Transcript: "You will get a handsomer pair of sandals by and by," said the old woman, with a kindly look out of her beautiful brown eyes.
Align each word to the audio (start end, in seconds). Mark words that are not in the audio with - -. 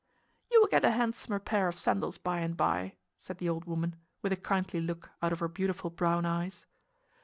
"You 0.51 0.59
will 0.59 0.67
get 0.67 0.83
a 0.83 0.89
handsomer 0.89 1.37
pair 1.37 1.67
of 1.67 1.77
sandals 1.77 2.17
by 2.17 2.39
and 2.39 2.57
by," 2.57 2.95
said 3.19 3.37
the 3.37 3.47
old 3.49 3.65
woman, 3.65 3.97
with 4.23 4.31
a 4.33 4.35
kindly 4.35 4.81
look 4.81 5.11
out 5.21 5.31
of 5.31 5.37
her 5.41 5.47
beautiful 5.47 5.91
brown 5.91 6.25
eyes. 6.25 6.65